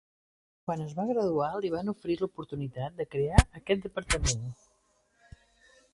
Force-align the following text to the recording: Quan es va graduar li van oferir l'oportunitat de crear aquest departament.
Quan 0.67 0.79
es 0.85 0.95
va 0.99 1.05
graduar 1.09 1.49
li 1.65 1.71
van 1.75 1.93
oferir 1.93 2.15
l'oportunitat 2.21 2.97
de 3.03 3.09
crear 3.13 3.47
aquest 3.61 3.87
departament. 3.87 4.49